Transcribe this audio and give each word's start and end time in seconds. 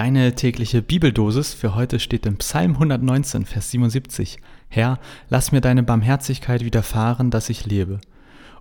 Deine 0.00 0.34
tägliche 0.34 0.80
Bibeldosis 0.80 1.52
für 1.52 1.74
heute 1.74 2.00
steht 2.00 2.24
im 2.24 2.38
Psalm 2.38 2.72
119, 2.72 3.44
Vers 3.44 3.70
77. 3.70 4.38
Herr, 4.70 4.98
lass 5.28 5.52
mir 5.52 5.60
deine 5.60 5.82
Barmherzigkeit 5.82 6.64
widerfahren, 6.64 7.30
dass 7.30 7.50
ich 7.50 7.66
lebe. 7.66 8.00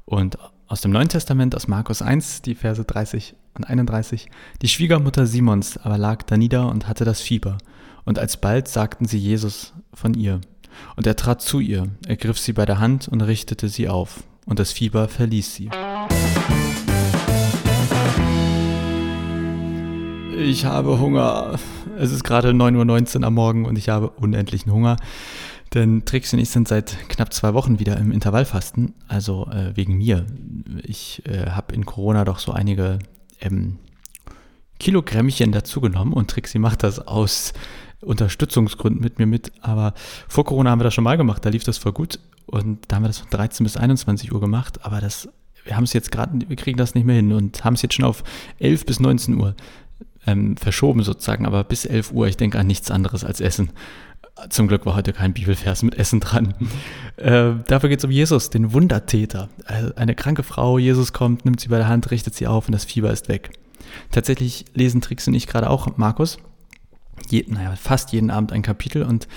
Und 0.04 0.38
aus 0.68 0.82
dem 0.82 0.92
Neuen 0.92 1.08
Testament, 1.08 1.56
aus 1.56 1.70
Markus 1.70 2.02
1, 2.02 2.42
die 2.42 2.56
Verse 2.56 2.84
30 2.84 3.36
und 3.56 3.64
31. 3.64 4.28
Die 4.62 4.68
Schwiegermutter 4.68 5.26
Simons 5.26 5.78
aber 5.78 5.98
lag 5.98 6.24
da 6.24 6.36
nieder 6.36 6.68
und 6.68 6.90
hatte 6.90 7.06
das 7.06 7.22
Fieber. 7.22 7.58
Und 8.04 8.20
alsbald 8.20 8.68
sagten 8.68 9.06
sie 9.06 9.18
Jesus 9.18 9.74
von 9.94 10.16
ihr. 10.16 10.42
Und 10.98 11.08
er 11.08 11.16
trat 11.16 11.42
zu 11.42 11.62
ihr, 11.62 11.88
ergriff 12.06 12.38
sie 12.38 12.52
bei 12.52 12.66
der 12.66 12.80
Hand 12.80 13.08
und 13.08 13.22
richtete 13.22 13.70
sie 13.70 13.88
auf. 13.88 14.26
Und 14.46 14.60
das 14.60 14.74
Fieber 14.74 15.08
verließ 15.08 15.56
sie. 15.56 15.70
Ich 20.40 20.64
habe 20.64 21.00
Hunger. 21.00 21.60
Es 21.98 22.14
ist 22.14 22.24
gerade 22.24 22.52
9.19 22.52 23.20
Uhr 23.20 23.28
am 23.28 23.34
Morgen 23.34 23.66
und 23.66 23.78
ich 23.78 23.90
habe 23.90 24.10
unendlichen 24.10 24.72
Hunger. 24.72 24.96
Denn 25.74 26.06
Trix 26.06 26.34
und 26.34 26.40
ich 26.40 26.50
sind 26.50 26.66
seit 26.66 26.98
knapp 27.10 27.34
zwei 27.34 27.54
Wochen 27.54 27.78
wieder 27.80 27.98
im 27.98 28.14
Intervallfasten, 28.14 28.94
also 29.10 29.48
äh, 29.52 29.76
wegen 29.76 29.98
mir. 29.98 30.26
Ich 30.82 31.22
äh, 31.26 31.50
habe 31.50 31.76
in 31.76 31.86
Corona 31.86 32.24
doch 32.24 32.40
so 32.40 32.54
einige 32.54 33.00
ähm, 33.42 33.80
Kilogrammchen 34.80 35.52
dazugenommen 35.52 36.14
und 36.14 36.30
Trixie 36.30 36.58
macht 36.58 36.84
das 36.84 37.06
aus 37.06 37.52
Unterstützungsgründen 38.00 39.02
mit 39.02 39.20
mir 39.20 39.28
mit. 39.28 39.52
Aber 39.60 39.94
vor 40.30 40.46
Corona 40.46 40.72
haben 40.72 40.80
wir 40.80 40.86
das 40.86 40.94
schon 40.94 41.04
mal 41.04 41.18
gemacht, 41.18 41.44
da 41.44 41.50
lief 41.50 41.66
das 41.66 41.78
voll 41.78 41.92
gut 41.92 42.18
und 42.46 42.80
da 42.88 42.96
haben 42.96 43.04
wir 43.04 43.10
das 43.10 43.20
von 43.20 43.30
13 43.30 43.66
bis 43.66 43.76
21 43.76 44.32
Uhr 44.32 44.40
gemacht. 44.40 44.86
Aber 44.86 45.02
das, 45.02 45.28
wir 45.66 45.76
haben 45.76 45.84
es 45.84 45.92
jetzt 45.92 46.14
gerade, 46.14 46.40
wir 46.48 46.56
kriegen 46.56 46.78
das 46.78 46.96
nicht 46.96 47.06
mehr 47.06 47.18
hin 47.18 47.34
und 47.34 47.66
haben 47.66 47.74
es 47.74 47.82
jetzt 47.82 47.96
schon 47.96 48.06
auf 48.06 48.24
11 48.60 48.86
bis 48.86 49.02
19 49.02 49.38
Uhr 49.38 49.54
ähm, 50.26 50.58
verschoben 50.58 51.04
sozusagen, 51.04 51.46
aber 51.46 51.64
bis 51.64 51.86
11 51.86 52.12
Uhr, 52.12 52.28
ich 52.28 52.38
denke 52.38 52.60
an 52.60 52.68
nichts 52.68 52.92
anderes 52.92 53.24
als 53.24 53.42
Essen. 53.42 53.72
Zum 54.50 54.68
Glück 54.68 54.86
war 54.86 54.96
heute 54.96 55.12
kein 55.12 55.34
Bibelvers 55.34 55.84
mit 55.84 55.96
Essen 55.96 56.20
dran. 56.20 56.54
Äh, 57.18 57.56
dafür 57.68 57.90
geht 57.90 58.00
es 58.00 58.06
um 58.06 58.12
Jesus, 58.12 58.50
den 58.50 58.72
Wundertäter. 58.72 59.50
Also 59.66 59.94
eine 59.96 60.16
kranke 60.16 60.42
Frau, 60.42 60.78
Jesus 60.78 61.12
kommt, 61.12 61.44
nimmt 61.44 61.60
sie 61.60 61.68
bei 61.68 61.76
der 61.76 61.90
Hand, 61.90 62.12
richtet 62.12 62.34
sie 62.34 62.48
auf 62.48 62.70
und 62.70 62.72
das 62.72 62.86
Fieber 62.86 63.12
ist 63.12 63.28
weg. 63.28 63.50
Tatsächlich 64.10 64.64
lesen 64.74 65.02
Trix 65.02 65.28
und 65.28 65.34
ich 65.34 65.46
gerade 65.46 65.70
auch 65.70 65.98
Markus. 65.98 66.38
Je, 67.28 67.44
naja, 67.50 67.76
fast 67.76 68.14
jeden 68.14 68.32
Abend 68.32 68.54
ein 68.54 68.62
Kapitel 68.62 69.04
und 69.04 69.28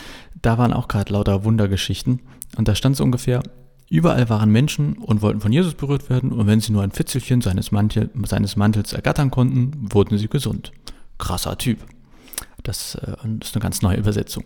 da 0.42 0.58
waren 0.58 0.72
auch 0.72 0.86
gerade 0.86 1.12
lauter 1.12 1.42
Wundergeschichten. 1.42 2.20
Und 2.56 2.68
da 2.68 2.76
stand 2.76 2.96
so 2.96 3.02
ungefähr, 3.02 3.42
Überall 3.92 4.30
waren 4.30 4.50
Menschen 4.50 4.94
und 4.94 5.20
wollten 5.20 5.42
von 5.42 5.52
Jesus 5.52 5.74
berührt 5.74 6.08
werden, 6.08 6.32
und 6.32 6.46
wenn 6.46 6.60
sie 6.60 6.72
nur 6.72 6.82
ein 6.82 6.92
Fitzelchen 6.92 7.42
seines, 7.42 7.72
Mantel, 7.72 8.08
seines 8.24 8.56
Mantels 8.56 8.94
ergattern 8.94 9.30
konnten, 9.30 9.92
wurden 9.92 10.16
sie 10.16 10.28
gesund. 10.28 10.72
Krasser 11.18 11.58
Typ. 11.58 11.78
Das 12.62 12.94
äh, 12.94 13.12
ist 13.42 13.54
eine 13.54 13.62
ganz 13.62 13.82
neue 13.82 13.98
Übersetzung. 13.98 14.44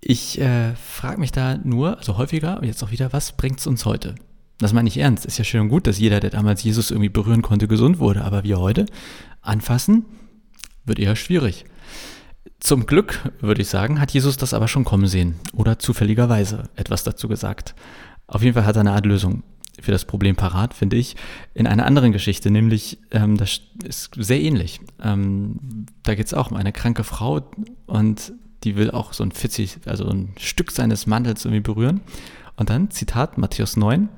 Ich 0.00 0.40
äh, 0.40 0.74
frage 0.74 1.20
mich 1.20 1.30
da 1.30 1.56
nur, 1.56 1.98
also 1.98 2.18
häufiger, 2.18 2.58
jetzt 2.64 2.82
auch 2.82 2.90
wieder, 2.90 3.12
was 3.12 3.30
bringt 3.30 3.60
es 3.60 3.68
uns 3.68 3.84
heute? 3.84 4.16
Das 4.58 4.72
meine 4.72 4.88
ich 4.88 4.98
ernst. 4.98 5.24
Ist 5.24 5.38
ja 5.38 5.44
schön 5.44 5.60
und 5.60 5.68
gut, 5.68 5.86
dass 5.86 6.00
jeder, 6.00 6.18
der 6.18 6.30
damals 6.30 6.64
Jesus 6.64 6.90
irgendwie 6.90 7.10
berühren 7.10 7.42
konnte, 7.42 7.68
gesund 7.68 8.00
wurde. 8.00 8.24
Aber 8.24 8.42
wir 8.42 8.58
heute 8.58 8.86
anfassen, 9.40 10.04
wird 10.84 10.98
eher 10.98 11.14
schwierig. 11.14 11.64
Zum 12.58 12.86
Glück, 12.86 13.20
würde 13.40 13.62
ich 13.62 13.68
sagen, 13.68 14.00
hat 14.00 14.10
Jesus 14.10 14.36
das 14.36 14.52
aber 14.52 14.66
schon 14.66 14.84
kommen 14.84 15.06
sehen 15.06 15.36
oder 15.52 15.78
zufälligerweise 15.78 16.64
etwas 16.74 17.04
dazu 17.04 17.28
gesagt. 17.28 17.76
Auf 18.26 18.42
jeden 18.42 18.54
Fall 18.54 18.66
hat 18.66 18.76
er 18.76 18.80
eine 18.80 18.92
Art 18.92 19.06
Lösung 19.06 19.42
für 19.80 19.92
das 19.92 20.04
Problem 20.04 20.36
parat, 20.36 20.74
finde 20.74 20.96
ich, 20.96 21.16
in 21.54 21.66
einer 21.66 21.86
anderen 21.86 22.12
Geschichte, 22.12 22.50
nämlich, 22.50 22.98
ähm, 23.10 23.36
das 23.36 23.60
ist 23.84 24.10
sehr 24.16 24.40
ähnlich. 24.40 24.80
Ähm, 25.02 25.86
da 26.02 26.14
geht 26.14 26.26
es 26.26 26.34
auch 26.34 26.50
um 26.50 26.56
eine 26.56 26.72
kranke 26.72 27.04
Frau 27.04 27.42
und 27.86 28.32
die 28.64 28.76
will 28.76 28.90
auch 28.90 29.12
so 29.12 29.22
ein 29.22 29.32
40, 29.32 29.80
also 29.86 30.08
ein 30.08 30.32
Stück 30.38 30.70
seines 30.70 31.06
Mantels 31.06 31.44
irgendwie 31.44 31.60
berühren. 31.60 32.00
Und 32.56 32.70
dann, 32.70 32.90
Zitat, 32.90 33.36
Matthäus 33.38 33.76
9, 33.76 34.08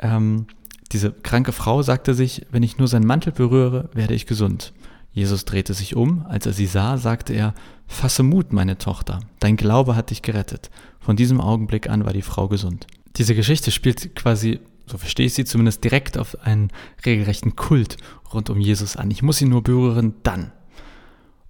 ähm, 0.00 0.46
diese 0.92 1.12
kranke 1.12 1.52
Frau 1.52 1.82
sagte 1.82 2.14
sich, 2.14 2.46
wenn 2.50 2.62
ich 2.62 2.78
nur 2.78 2.88
seinen 2.88 3.06
Mantel 3.06 3.32
berühre, 3.32 3.90
werde 3.92 4.14
ich 4.14 4.26
gesund. 4.26 4.72
Jesus 5.12 5.44
drehte 5.44 5.74
sich 5.74 5.94
um, 5.94 6.26
als 6.26 6.46
er 6.46 6.52
sie 6.52 6.66
sah, 6.66 6.96
sagte 6.96 7.34
er, 7.34 7.54
Fasse 7.86 8.22
Mut, 8.22 8.52
meine 8.52 8.78
Tochter, 8.78 9.20
dein 9.38 9.56
Glaube 9.56 9.94
hat 9.94 10.10
dich 10.10 10.22
gerettet. 10.22 10.70
Von 10.98 11.16
diesem 11.16 11.40
Augenblick 11.40 11.88
an 11.88 12.04
war 12.04 12.12
die 12.12 12.22
Frau 12.22 12.48
gesund. 12.48 12.86
Diese 13.16 13.34
Geschichte 13.34 13.70
spielt 13.70 14.14
quasi, 14.16 14.60
so 14.86 14.98
verstehe 14.98 15.26
ich 15.26 15.34
sie 15.34 15.44
zumindest, 15.44 15.84
direkt 15.84 16.18
auf 16.18 16.40
einen 16.42 16.70
regelrechten 17.04 17.56
Kult 17.56 17.96
rund 18.32 18.50
um 18.50 18.60
Jesus 18.60 18.96
an. 18.96 19.10
Ich 19.10 19.22
muss 19.22 19.40
ihn 19.40 19.50
nur 19.50 19.62
berühren, 19.62 20.14
dann. 20.22 20.52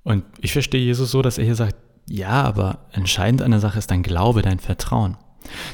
Und 0.02 0.25
ich 0.41 0.52
verstehe 0.52 0.82
Jesus 0.82 1.10
so, 1.10 1.22
dass 1.22 1.38
er 1.38 1.44
hier 1.44 1.54
sagt, 1.54 1.76
ja, 2.08 2.42
aber 2.42 2.86
entscheidend 2.92 3.41
an 3.41 3.50
der 3.50 3.60
Sache 3.60 3.78
ist 3.78 3.91
dein 3.91 4.02
Glaube, 4.02 4.42
dein 4.42 4.58
Vertrauen. 4.58 5.16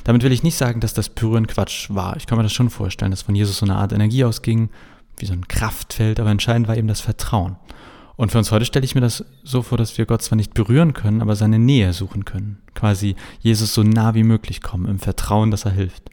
Damit 0.05 0.23
will 0.23 0.33
ich 0.33 0.43
nicht 0.43 0.56
sagen, 0.56 0.81
dass 0.81 0.95
das 0.95 1.09
Berühren 1.09 1.47
Quatsch 1.47 1.91
war. 1.91 2.17
Ich 2.17 2.27
kann 2.27 2.39
mir 2.39 2.45
das 2.45 2.53
schon 2.53 2.71
vorstellen, 2.71 3.11
dass 3.11 3.22
von 3.22 3.34
Jesus 3.34 3.59
so 3.59 3.67
eine 3.67 3.77
Art 3.77 3.93
Energie 3.93 4.25
ausging, 4.25 4.71
wie 5.19 5.27
so 5.27 5.33
ein 5.33 5.49
Kraftfeld, 5.49 6.21
aber 6.21 6.31
entscheidend 6.31 6.69
war 6.69 6.77
eben 6.77 6.89
das 6.89 7.01
Vertrauen. 7.01 7.57
Und 8.21 8.33
für 8.33 8.37
uns 8.37 8.53
heute 8.53 8.67
stelle 8.67 8.85
ich 8.85 8.95
mir 8.95 9.01
das 9.01 9.25
so 9.45 9.63
vor, 9.63 9.79
dass 9.79 9.97
wir 9.97 10.05
Gott 10.05 10.21
zwar 10.21 10.37
nicht 10.37 10.53
berühren 10.53 10.93
können, 10.93 11.23
aber 11.23 11.37
seine 11.37 11.59
Nähe 11.59 11.95
suchen 11.95 12.27
können. 12.27 12.59
Quasi 12.75 13.17
Jesus 13.41 13.73
so 13.73 13.83
nah 13.83 14.13
wie 14.13 14.25
möglich 14.25 14.61
kommen, 14.61 14.85
im 14.85 14.99
Vertrauen, 14.99 15.51
dass 15.51 15.65
er 15.65 15.71
hilft. 15.71 16.11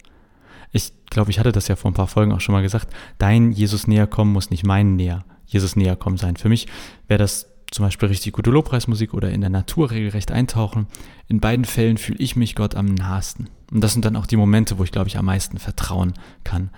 Ich 0.71 0.93
glaube, 1.09 1.31
ich 1.31 1.39
hatte 1.39 1.51
das 1.51 1.67
ja 1.67 1.75
vor 1.75 1.91
ein 1.91 1.95
paar 1.95 2.07
Folgen 2.07 2.31
auch 2.31 2.39
schon 2.39 2.53
mal 2.53 2.61
gesagt. 2.61 2.93
Dein 3.17 3.51
Jesus 3.51 3.87
näher 3.87 4.07
kommen 4.07 4.31
muss 4.31 4.51
nicht 4.51 4.65
mein 4.65 4.95
näher, 4.95 5.25
Jesus 5.47 5.75
näher 5.75 5.97
kommen 5.97 6.15
sein. 6.15 6.37
Für 6.37 6.47
mich 6.47 6.67
wäre 7.09 7.17
das 7.17 7.49
zum 7.71 7.83
Beispiel 7.83 8.07
richtig 8.07 8.31
gute 8.31 8.51
Lobpreismusik 8.51 9.13
oder 9.13 9.29
in 9.29 9.41
der 9.41 9.49
Natur 9.49 9.91
regelrecht 9.91 10.31
eintauchen. 10.31 10.87
In 11.27 11.41
beiden 11.41 11.65
Fällen 11.65 11.97
fühle 11.97 12.19
ich 12.19 12.37
mich 12.37 12.55
Gott 12.55 12.75
am 12.75 12.85
nahesten. 12.85 13.49
Und 13.69 13.83
das 13.83 13.91
sind 13.91 14.05
dann 14.05 14.15
auch 14.15 14.27
die 14.27 14.37
Momente, 14.37 14.77
wo 14.77 14.85
ich, 14.85 14.93
glaube 14.93 15.09
ich, 15.09 15.17
am 15.17 15.25
meisten 15.25 15.57
vertrauen 15.57 16.13
kann. 16.45 16.69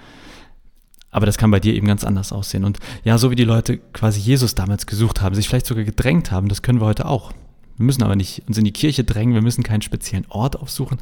Aber 1.11 1.25
das 1.25 1.37
kann 1.37 1.51
bei 1.51 1.59
dir 1.59 1.73
eben 1.73 1.87
ganz 1.87 2.03
anders 2.03 2.31
aussehen. 2.31 2.65
Und 2.65 2.79
ja, 3.03 3.17
so 3.17 3.31
wie 3.31 3.35
die 3.35 3.43
Leute 3.43 3.77
quasi 3.77 4.19
Jesus 4.19 4.55
damals 4.55 4.85
gesucht 4.85 5.21
haben, 5.21 5.35
sich 5.35 5.49
vielleicht 5.49 5.65
sogar 5.65 5.83
gedrängt 5.83 6.31
haben, 6.31 6.49
das 6.49 6.61
können 6.61 6.79
wir 6.79 6.85
heute 6.85 7.05
auch. 7.05 7.31
Wir 7.77 7.85
müssen 7.85 8.03
aber 8.03 8.15
nicht 8.15 8.43
uns 8.47 8.57
in 8.57 8.65
die 8.65 8.73
Kirche 8.73 9.03
drängen, 9.03 9.33
wir 9.33 9.41
müssen 9.41 9.63
keinen 9.63 9.81
speziellen 9.81 10.25
Ort 10.29 10.57
aufsuchen, 10.57 10.99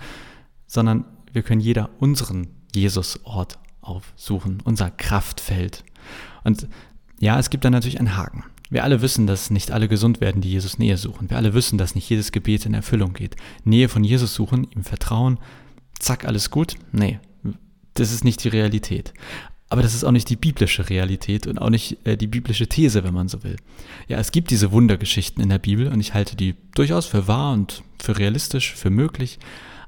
sondern 0.67 1.05
wir 1.33 1.41
können 1.41 1.61
jeder 1.61 1.89
unseren 1.99 2.47
Jesus-Ort 2.73 3.59
aufsuchen, 3.81 4.59
unser 4.63 4.91
Kraftfeld. 4.91 5.83
Und 6.43 6.67
ja, 7.19 7.39
es 7.39 7.49
gibt 7.49 7.65
da 7.65 7.69
natürlich 7.69 7.99
einen 7.99 8.15
Haken. 8.15 8.43
Wir 8.69 8.83
alle 8.83 9.01
wissen, 9.01 9.27
dass 9.27 9.49
nicht 9.49 9.71
alle 9.71 9.87
gesund 9.87 10.21
werden, 10.21 10.41
die 10.41 10.51
Jesus 10.51 10.77
Nähe 10.77 10.97
suchen. 10.97 11.29
Wir 11.29 11.37
alle 11.37 11.53
wissen, 11.53 11.77
dass 11.77 11.95
nicht 11.95 12.09
jedes 12.09 12.31
Gebet 12.31 12.65
in 12.65 12.73
Erfüllung 12.73 13.13
geht. 13.13 13.35
Nähe 13.63 13.89
von 13.89 14.03
Jesus 14.03 14.33
suchen, 14.33 14.67
ihm 14.75 14.83
vertrauen, 14.83 15.39
zack, 15.99 16.25
alles 16.25 16.51
gut? 16.51 16.75
Nee, 16.91 17.19
das 17.93 18.11
ist 18.11 18.23
nicht 18.23 18.43
die 18.43 18.49
Realität. 18.49 19.13
Aber 19.69 19.81
das 19.81 19.93
ist 19.93 20.03
auch 20.03 20.11
nicht 20.11 20.29
die 20.29 20.37
biblische 20.37 20.89
Realität 20.89 21.45
und 21.45 21.59
auch 21.59 21.69
nicht 21.69 22.05
äh, 22.05 22.15
die 22.15 22.27
biblische 22.27 22.67
These, 22.67 23.03
wenn 23.03 23.13
man 23.13 23.27
so 23.27 23.43
will. 23.43 23.57
Ja, 24.07 24.17
es 24.17 24.31
gibt 24.31 24.49
diese 24.49 24.71
Wundergeschichten 24.71 25.43
in 25.43 25.49
der 25.49 25.59
Bibel 25.59 25.87
und 25.87 25.99
ich 25.99 26.13
halte 26.13 26.35
die 26.37 26.55
durchaus 26.73 27.05
für 27.05 27.27
wahr 27.27 27.53
und 27.53 27.83
für 28.01 28.17
realistisch, 28.17 28.73
für 28.73 28.89
möglich. 28.89 29.39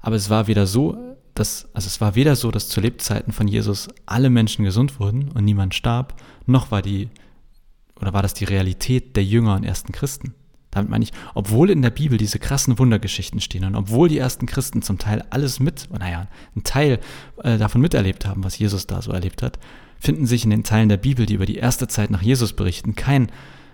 Aber 0.02 0.16
es 0.16 0.30
war 0.30 0.48
weder 0.48 0.68
so, 0.68 0.98
dass, 1.34 1.70
also 1.74 1.88
es 1.88 2.02
war 2.02 2.16
weder 2.16 2.36
so, 2.36 2.52
dass 2.52 2.68
zu 2.68 2.82
Lebzeiten 2.82 3.32
von 3.32 3.48
Jesus 3.48 3.88
alle 4.06 4.30
Menschen 4.30 4.66
gesund 4.66 5.00
wurden 5.00 5.30
und 5.30 5.46
niemand 5.46 5.74
starb, 5.74 6.22
noch 6.46 6.72
war 6.72 6.82
die, 6.82 7.10
oder 8.00 8.14
war 8.14 8.22
das 8.22 8.34
die 8.34 8.46
Realität 8.46 9.16
der 9.16 9.24
Jünger 9.24 9.56
und 9.56 9.64
ersten 9.64 9.94
Christen. 9.94 10.34
Damit 10.72 10.92
meine 10.92 11.04
ich, 11.04 11.12
obwohl 11.34 11.72
in 11.72 11.82
der 11.82 11.90
Bibel 11.90 12.18
diese 12.18 12.38
krassen 12.38 12.78
Wundergeschichten 12.78 13.40
stehen 13.40 13.64
und 13.64 13.76
obwohl 13.76 14.08
die 14.08 14.20
ersten 14.20 14.46
Christen 14.46 14.82
zum 14.82 15.00
Teil 15.00 15.24
alles 15.32 15.60
mit, 15.60 15.90
naja, 15.92 16.28
einen 16.54 16.64
Teil 16.64 17.00
äh, 17.44 17.58
davon 17.58 17.82
miterlebt 17.82 18.26
haben, 18.26 18.44
was 18.44 18.60
Jesus 18.60 18.86
da 18.86 19.02
so 19.02 19.12
erlebt 19.12 19.42
hat, 19.42 19.58
finden 20.00 20.28
sich 20.28 20.44
in 20.44 20.52
den 20.52 20.64
Teilen 20.64 20.90
der 20.90 20.98
Bibel, 20.98 21.26
die 21.26 21.34
über 21.34 21.48
die 21.48 21.58
erste 21.58 21.88
Zeit 21.88 22.12
nach 22.12 22.22
Jesus 22.22 22.54
berichten, 22.54 22.96
kein, 22.96 23.32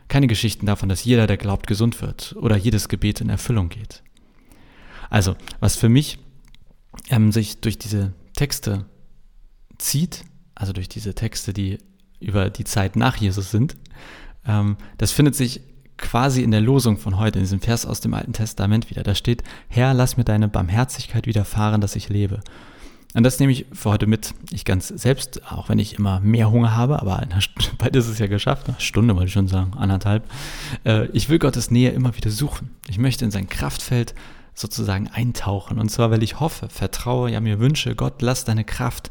keine 0.07 0.27
Geschichten 0.27 0.65
davon, 0.65 0.87
dass 0.87 1.03
jeder, 1.03 1.27
der 1.27 1.37
glaubt, 1.37 1.67
gesund 1.67 2.01
wird 2.01 2.35
oder 2.39 2.55
jedes 2.55 2.87
Gebet 2.87 3.21
in 3.21 3.29
Erfüllung 3.29 3.69
geht. 3.69 4.01
Also, 5.09 5.35
was 5.59 5.75
für 5.75 5.89
mich 5.89 6.19
ähm, 7.09 7.31
sich 7.31 7.59
durch 7.59 7.77
diese 7.77 8.13
Texte 8.35 8.85
zieht, 9.77 10.23
also 10.55 10.73
durch 10.73 10.89
diese 10.89 11.13
Texte, 11.13 11.53
die 11.53 11.77
über 12.19 12.49
die 12.49 12.63
Zeit 12.63 12.95
nach 12.95 13.17
Jesus 13.17 13.51
sind, 13.51 13.75
ähm, 14.47 14.77
das 14.97 15.11
findet 15.11 15.35
sich 15.35 15.61
quasi 15.97 16.43
in 16.43 16.51
der 16.51 16.61
Losung 16.61 16.97
von 16.97 17.17
heute, 17.17 17.39
in 17.39 17.45
diesem 17.45 17.61
Vers 17.61 17.85
aus 17.85 18.01
dem 18.01 18.13
Alten 18.13 18.33
Testament 18.33 18.89
wieder. 18.89 19.03
Da 19.03 19.15
steht, 19.15 19.43
Herr, 19.67 19.93
lass 19.93 20.17
mir 20.17 20.23
deine 20.23 20.47
Barmherzigkeit 20.47 21.27
widerfahren, 21.27 21.81
dass 21.81 21.95
ich 21.95 22.09
lebe. 22.09 22.41
Und 23.13 23.23
das 23.23 23.39
nehme 23.39 23.53
ich 23.53 23.65
für 23.71 23.91
heute 23.91 24.07
mit. 24.07 24.33
Ich 24.51 24.65
ganz 24.65 24.89
selbst, 24.89 25.49
auch 25.49 25.69
wenn 25.69 25.79
ich 25.79 25.97
immer 25.97 26.19
mehr 26.19 26.51
Hunger 26.51 26.75
habe, 26.75 27.01
aber 27.01 27.25
bald 27.77 27.95
ist 27.95 28.07
es 28.07 28.19
ja 28.19 28.27
geschafft, 28.27 28.67
eine 28.67 28.79
Stunde 28.79 29.15
wollte 29.15 29.27
ich 29.27 29.33
schon 29.33 29.47
sagen, 29.47 29.71
anderthalb. 29.77 30.29
Äh, 30.83 31.05
ich 31.13 31.29
will 31.29 31.39
Gottes 31.39 31.71
Nähe 31.71 31.91
immer 31.91 32.15
wieder 32.17 32.29
suchen. 32.29 32.71
Ich 32.89 32.97
möchte 32.97 33.23
in 33.23 33.31
sein 33.31 33.47
Kraftfeld 33.47 34.13
sozusagen 34.53 35.07
eintauchen. 35.07 35.79
Und 35.79 35.89
zwar, 35.89 36.11
weil 36.11 36.23
ich 36.23 36.41
hoffe, 36.41 36.67
vertraue, 36.67 37.31
ja 37.31 37.39
mir 37.39 37.59
wünsche, 37.59 37.95
Gott, 37.95 38.21
lass 38.21 38.43
deine 38.43 38.65
Kraft 38.65 39.09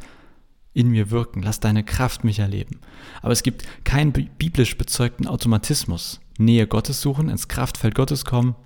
in 0.74 0.88
mir 0.88 1.10
wirken, 1.10 1.42
lass 1.42 1.60
deine 1.60 1.84
Kraft 1.84 2.24
mich 2.24 2.40
erleben. 2.40 2.80
Aber 3.22 3.32
es 3.32 3.42
gibt 3.42 3.64
keinen 3.84 4.12
biblisch 4.12 4.76
bezeugten 4.76 5.26
Automatismus. 5.26 6.20
Nähe 6.36 6.66
Gottes 6.66 7.00
suchen, 7.00 7.28
ins 7.28 7.48
Kraftfeld 7.48 7.94
Gottes 7.94 8.24
kommen, 8.24 8.56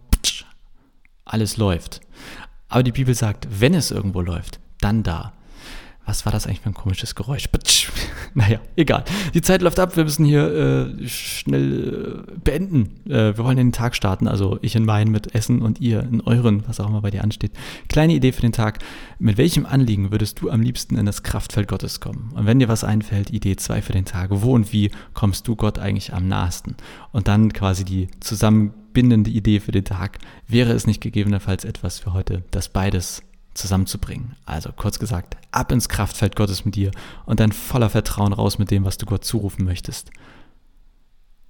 alles 1.24 1.58
läuft. 1.58 2.00
Aber 2.68 2.82
die 2.82 2.92
Bibel 2.92 3.14
sagt, 3.14 3.46
wenn 3.60 3.74
es 3.74 3.90
irgendwo 3.90 4.22
läuft, 4.22 4.58
dann 4.80 5.02
da. 5.02 5.32
Was 6.08 6.24
war 6.24 6.32
das 6.32 6.46
eigentlich 6.46 6.60
für 6.60 6.70
ein 6.70 6.74
komisches 6.74 7.14
Geräusch? 7.14 7.50
Naja, 8.34 8.60
egal. 8.76 9.04
Die 9.34 9.40
Zeit 9.40 9.62
läuft 9.62 9.80
ab. 9.80 9.96
Wir 9.96 10.04
müssen 10.04 10.24
hier 10.24 10.86
äh, 11.00 11.08
schnell 11.08 12.24
äh, 12.28 12.38
beenden. 12.38 12.90
Äh, 13.06 13.36
wir 13.36 13.38
wollen 13.38 13.58
in 13.58 13.68
den 13.68 13.72
Tag 13.72 13.96
starten. 13.96 14.28
Also 14.28 14.58
ich 14.62 14.76
in 14.76 14.84
meinen 14.84 15.10
mit 15.10 15.34
Essen 15.34 15.60
und 15.60 15.80
ihr 15.80 16.00
in 16.02 16.20
euren, 16.20 16.62
was 16.68 16.78
auch 16.78 16.88
immer 16.88 17.00
bei 17.00 17.10
dir 17.10 17.24
ansteht. 17.24 17.52
Kleine 17.88 18.12
Idee 18.12 18.32
für 18.32 18.42
den 18.42 18.52
Tag. 18.52 18.78
Mit 19.18 19.38
welchem 19.38 19.66
Anliegen 19.66 20.12
würdest 20.12 20.40
du 20.40 20.50
am 20.50 20.60
liebsten 20.60 20.96
in 20.96 21.06
das 21.06 21.22
Kraftfeld 21.22 21.68
Gottes 21.68 22.00
kommen? 22.00 22.30
Und 22.34 22.46
wenn 22.46 22.58
dir 22.58 22.68
was 22.68 22.84
einfällt, 22.84 23.30
Idee 23.30 23.56
2 23.56 23.82
für 23.82 23.92
den 23.92 24.04
Tag. 24.04 24.30
Wo 24.30 24.54
und 24.54 24.72
wie 24.72 24.90
kommst 25.14 25.48
du 25.48 25.56
Gott 25.56 25.78
eigentlich 25.78 26.14
am 26.14 26.28
nahesten? 26.28 26.76
Und 27.12 27.28
dann 27.28 27.52
quasi 27.52 27.84
die 27.84 28.08
zusammenbindende 28.20 29.30
Idee 29.30 29.60
für 29.60 29.72
den 29.72 29.84
Tag. 29.84 30.18
Wäre 30.46 30.72
es 30.72 30.86
nicht 30.86 31.00
gegebenenfalls 31.00 31.64
etwas 31.64 31.98
für 31.98 32.12
heute, 32.12 32.44
das 32.50 32.68
beides 32.68 33.22
zusammenzubringen. 33.58 34.36
Also 34.46 34.70
kurz 34.72 34.98
gesagt, 34.98 35.36
ab 35.50 35.72
ins 35.72 35.88
Kraftfeld 35.88 36.36
Gottes 36.36 36.64
mit 36.64 36.74
dir 36.74 36.90
und 37.26 37.40
dann 37.40 37.52
voller 37.52 37.90
Vertrauen 37.90 38.32
raus 38.32 38.58
mit 38.58 38.70
dem, 38.70 38.84
was 38.84 38.98
du 38.98 39.06
Gott 39.06 39.24
zurufen 39.24 39.64
möchtest. 39.64 40.10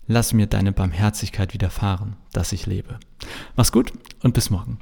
Lass 0.06 0.32
mir 0.32 0.46
deine 0.46 0.72
Barmherzigkeit 0.72 1.52
widerfahren, 1.52 2.16
dass 2.32 2.52
ich 2.52 2.66
lebe. 2.66 2.98
Mach's 3.56 3.72
gut 3.72 3.92
und 4.22 4.32
bis 4.32 4.48
morgen. 4.48 4.78